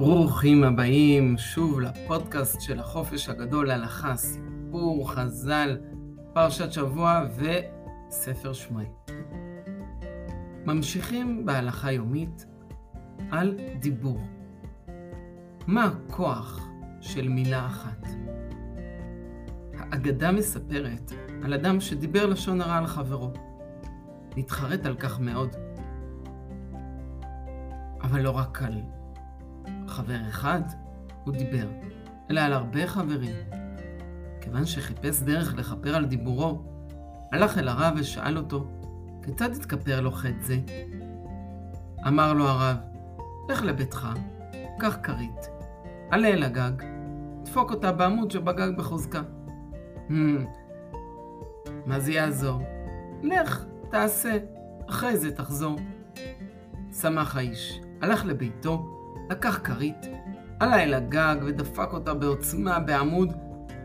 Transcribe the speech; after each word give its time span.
ברוכים 0.00 0.64
הבאים 0.64 1.38
שוב 1.38 1.80
לפודקאסט 1.80 2.60
של 2.60 2.78
החופש 2.78 3.28
הגדול, 3.28 3.70
הלכה, 3.70 4.16
סיפור, 4.16 5.12
חז"ל, 5.12 5.78
פרשת 6.32 6.72
שבוע 6.72 7.22
וספר 7.36 8.52
שמואל. 8.52 8.84
ממשיכים 10.66 11.46
בהלכה 11.46 11.92
יומית 11.92 12.46
על 13.30 13.58
דיבור. 13.78 14.20
מה 15.66 15.84
הכוח 15.84 16.68
של 17.00 17.28
מילה 17.28 17.66
אחת? 17.66 18.06
האגדה 19.78 20.32
מספרת 20.32 21.12
על 21.42 21.54
אדם 21.54 21.80
שדיבר 21.80 22.26
לשון 22.26 22.60
הרע 22.60 22.76
על 22.76 22.86
חברו. 22.86 23.32
נתחרט 24.36 24.86
על 24.86 24.96
כך 24.96 25.20
מאוד. 25.20 25.56
אבל 28.02 28.20
לא 28.20 28.30
רק 28.30 28.62
על 28.62 28.82
חבר 29.90 30.18
אחד 30.28 30.60
הוא 31.24 31.34
דיבר, 31.34 31.66
אלא 32.30 32.40
על 32.40 32.52
הרבה 32.52 32.86
חברים. 32.86 33.36
כיוון 34.40 34.66
שחיפש 34.66 35.22
דרך 35.22 35.54
לכפר 35.54 35.94
על 35.94 36.04
דיבורו, 36.04 36.62
הלך 37.32 37.58
אל 37.58 37.68
הרב 37.68 37.94
ושאל 37.96 38.36
אותו, 38.38 38.66
כיצד 39.22 39.52
התכפר 39.52 40.00
לו 40.00 40.10
חטא 40.10 40.42
זה? 40.42 40.58
אמר 42.06 42.32
לו 42.32 42.48
הרב, 42.48 42.76
לך 43.48 43.62
לביתך, 43.62 44.08
קח 44.78 44.98
כרית, 45.02 45.50
עלה 46.10 46.28
אל 46.28 46.42
הגג, 46.42 46.72
דפוק 47.44 47.70
אותה 47.70 47.92
בעמוד 47.92 48.30
שבגג 48.30 48.76
בחוזקה. 48.76 49.22
מה 51.86 52.00
זה 52.00 52.12
יעזור? 52.12 52.62
לך, 53.22 53.64
תעשה, 53.90 54.38
אחרי 54.88 55.16
זה 55.16 55.30
תחזור. 55.30 55.78
שמח 56.92 57.36
האיש, 57.36 57.80
הלך 58.02 58.24
לביתו, 58.24 58.99
לקח 59.30 59.60
כרית, 59.64 60.06
עלה 60.60 60.82
אל 60.82 60.94
הגג 60.94 61.36
ודפק 61.46 61.88
אותה 61.92 62.14
בעוצמה 62.14 62.80
בעמוד 62.80 63.32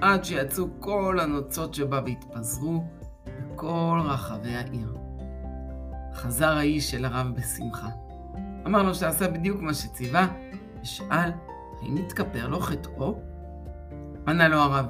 עד 0.00 0.24
שיצאו 0.24 0.68
כל 0.80 1.18
הנוצות 1.20 1.74
שבה 1.74 2.00
והתפזרו 2.04 2.84
בכל 3.26 4.00
רחבי 4.04 4.54
העיר. 4.54 4.96
חזר 6.14 6.56
האיש 6.56 6.94
אל 6.94 7.04
הרב 7.04 7.26
בשמחה. 7.34 7.88
אמר 8.66 8.82
לו 8.82 8.94
שעשה 8.94 9.28
בדיוק 9.28 9.60
מה 9.60 9.74
שציווה, 9.74 10.28
ושאל 10.82 11.30
האם 11.82 11.96
התכפר 11.96 12.48
לו 12.48 12.60
חטאו? 12.60 13.20
ענה 14.28 14.48
לו 14.48 14.58
הרב, 14.58 14.86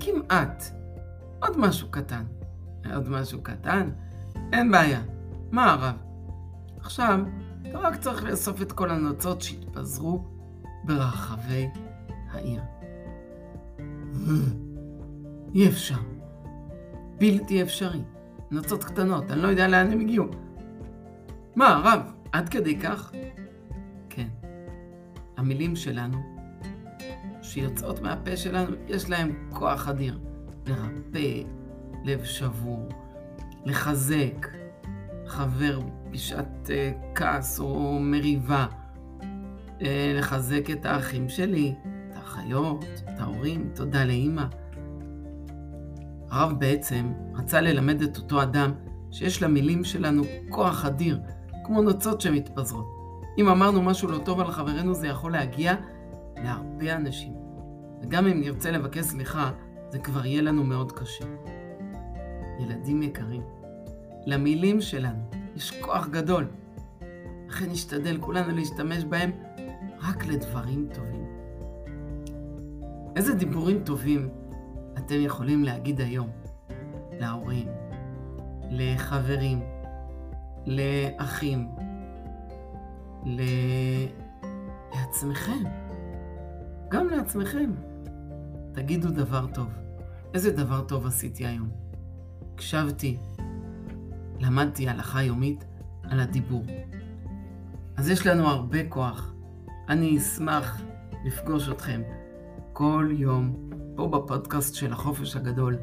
כמעט. 0.00 0.64
עוד 1.42 1.58
משהו 1.58 1.88
קטן. 1.90 2.24
עוד 2.94 3.08
משהו 3.08 3.42
קטן? 3.42 3.90
אין 4.52 4.70
בעיה. 4.70 5.00
מה 5.50 5.72
הרב? 5.72 5.96
עכשיו, 6.80 7.20
אתה 7.68 7.78
רק 7.78 7.96
צריך 7.96 8.24
לאסוף 8.24 8.62
את 8.62 8.72
כל 8.72 8.90
הנוצות 8.90 9.42
שהתפזרו 9.42 10.24
ברחבי 10.84 11.68
העיר. 12.30 12.60
אי 15.54 15.68
אפשר. 15.68 15.98
בלתי 17.18 17.62
אפשרי. 17.62 18.02
נוצות 18.50 18.84
קטנות, 18.84 19.30
אני 19.30 19.42
לא 19.42 19.48
יודע 19.48 19.68
לאן 19.68 19.92
הם 19.92 20.00
הגיעו. 20.00 20.26
מה, 21.56 21.80
רב, 21.84 22.12
עד 22.32 22.48
כדי 22.48 22.78
כך? 22.78 23.12
כן. 24.10 24.28
המילים 25.36 25.76
שלנו, 25.76 26.18
שיוצאות 27.42 28.00
מהפה 28.00 28.36
שלנו, 28.36 28.76
יש 28.88 29.10
להם 29.10 29.48
כוח 29.50 29.88
אדיר. 29.88 30.18
לרפא, 30.66 31.42
לב 32.04 32.24
שבור, 32.24 32.88
לחזק, 33.64 34.48
חבר 35.32 35.80
בשעת 36.10 36.66
uh, 36.70 37.14
כעס 37.14 37.60
או 37.60 37.98
מריבה, 38.00 38.66
uh, 39.20 39.82
לחזק 40.14 40.70
את 40.70 40.86
האחים 40.86 41.28
שלי, 41.28 41.74
את 41.82 42.16
האחיות, 42.16 42.84
את 43.04 43.20
ההורים, 43.20 43.70
תודה 43.74 44.04
לאימא. 44.04 44.44
הרב 46.30 46.52
בעצם 46.58 47.12
רצה 47.34 47.60
ללמד 47.60 48.02
את 48.02 48.16
אותו 48.16 48.42
אדם 48.42 48.72
שיש 49.10 49.42
למילים 49.42 49.84
שלנו 49.84 50.22
כוח 50.48 50.84
אדיר, 50.84 51.20
כמו 51.64 51.82
נוצות 51.82 52.20
שמתפזרות. 52.20 52.86
אם 53.38 53.48
אמרנו 53.48 53.82
משהו 53.82 54.08
לא 54.08 54.18
טוב 54.18 54.40
על 54.40 54.50
חברנו, 54.50 54.94
זה 54.94 55.06
יכול 55.06 55.32
להגיע 55.32 55.74
להרבה 56.36 56.96
אנשים. 56.96 57.32
וגם 58.02 58.26
אם 58.26 58.40
נרצה 58.40 58.70
לבקש 58.70 59.04
סליחה, 59.04 59.50
זה 59.90 59.98
כבר 59.98 60.26
יהיה 60.26 60.42
לנו 60.42 60.64
מאוד 60.64 60.92
קשה. 60.92 61.24
ילדים 62.60 63.02
יקרים, 63.02 63.42
למילים 64.26 64.80
שלנו 64.80 65.30
יש 65.56 65.70
כוח 65.80 66.08
גדול. 66.08 66.46
לכן 67.48 67.70
נשתדל 67.70 68.18
כולנו 68.20 68.56
להשתמש 68.56 69.04
בהם 69.04 69.30
רק 70.00 70.26
לדברים 70.26 70.88
טובים. 70.94 71.26
איזה 73.16 73.34
דיבורים 73.34 73.82
טובים 73.84 74.28
אתם 74.98 75.14
יכולים 75.20 75.64
להגיד 75.64 76.00
היום 76.00 76.30
להורים, 77.20 77.68
לחברים, 78.70 79.62
לאחים, 80.66 81.68
ל... 83.24 83.42
לעצמכם, 84.94 85.62
גם 86.88 87.08
לעצמכם. 87.10 87.70
תגידו 88.72 89.08
דבר 89.08 89.46
טוב. 89.46 89.68
איזה 90.34 90.50
דבר 90.50 90.84
טוב 90.84 91.06
עשיתי 91.06 91.46
היום? 91.46 91.70
הקשבתי, 92.54 93.16
למדתי 94.42 94.88
הלכה 94.88 95.22
יומית 95.22 95.64
על 96.02 96.20
הדיבור. 96.20 96.64
אז 97.96 98.08
יש 98.08 98.26
לנו 98.26 98.46
הרבה 98.48 98.88
כוח. 98.88 99.34
אני 99.88 100.18
אשמח 100.18 100.82
לפגוש 101.24 101.68
אתכם 101.68 102.02
כל 102.72 103.08
יום 103.12 103.56
פה 103.96 104.08
בפודקאסט 104.08 104.74
של 104.74 104.92
החופש 104.92 105.36
הגדול, 105.36 105.76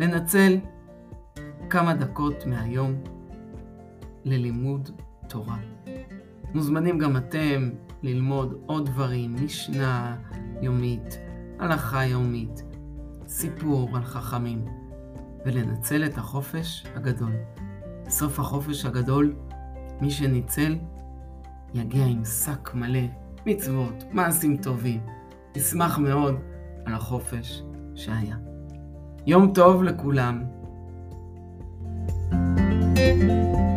לנצל 0.00 0.56
כמה 1.70 1.94
דקות 1.94 2.46
מהיום 2.46 2.94
ללימוד 4.24 4.90
תורה. 5.28 5.58
מוזמנים 6.54 6.98
גם 6.98 7.16
אתם 7.16 7.70
ללמוד 8.02 8.62
עוד 8.66 8.86
דברים, 8.86 9.36
משנה 9.44 10.16
יומית, 10.62 11.18
הלכה 11.58 12.04
יומית, 12.04 12.62
סיפור 13.26 13.96
על 13.96 14.04
חכמים, 14.04 14.64
ולנצל 15.46 16.04
את 16.04 16.18
החופש 16.18 16.86
הגדול. 16.94 17.32
בסוף 18.12 18.40
החופש 18.40 18.84
הגדול, 18.84 19.34
מי 20.00 20.10
שניצל 20.10 20.76
יגיע 21.74 22.04
עם 22.06 22.24
שק 22.24 22.74
מלא 22.74 23.00
מצוות, 23.46 24.04
מעשים 24.10 24.56
טובים. 24.56 25.00
נשמח 25.56 25.98
מאוד 25.98 26.34
על 26.84 26.94
החופש 26.94 27.62
שהיה. 27.94 28.36
יום 29.26 29.52
טוב 29.54 29.82
לכולם. 29.82 30.42
thank 32.94 33.56
you 33.56 33.71